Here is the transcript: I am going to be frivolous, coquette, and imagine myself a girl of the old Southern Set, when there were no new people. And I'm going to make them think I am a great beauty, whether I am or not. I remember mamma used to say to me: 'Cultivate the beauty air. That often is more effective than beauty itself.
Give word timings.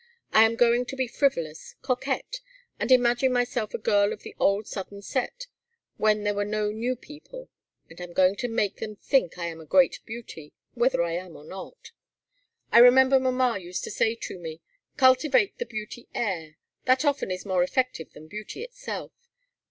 I 0.33 0.45
am 0.45 0.55
going 0.55 0.85
to 0.87 0.95
be 0.95 1.05
frivolous, 1.07 1.75
coquette, 1.83 2.39
and 2.79 2.91
imagine 2.91 3.31
myself 3.31 3.75
a 3.75 3.77
girl 3.77 4.11
of 4.11 4.23
the 4.23 4.35
old 4.39 4.65
Southern 4.65 5.03
Set, 5.03 5.45
when 5.97 6.23
there 6.23 6.33
were 6.33 6.43
no 6.43 6.71
new 6.71 6.95
people. 6.95 7.49
And 7.87 8.01
I'm 8.01 8.13
going 8.13 8.35
to 8.37 8.47
make 8.47 8.77
them 8.77 8.95
think 8.95 9.37
I 9.37 9.45
am 9.45 9.61
a 9.61 9.65
great 9.67 9.99
beauty, 10.07 10.53
whether 10.73 11.03
I 11.03 11.11
am 11.11 11.35
or 11.37 11.45
not. 11.45 11.91
I 12.71 12.79
remember 12.79 13.19
mamma 13.19 13.59
used 13.59 13.83
to 13.83 13.91
say 13.91 14.15
to 14.15 14.39
me: 14.39 14.63
'Cultivate 14.97 15.59
the 15.59 15.67
beauty 15.67 16.07
air. 16.15 16.55
That 16.85 17.05
often 17.05 17.29
is 17.29 17.45
more 17.45 17.61
effective 17.61 18.11
than 18.13 18.27
beauty 18.27 18.63
itself. 18.63 19.11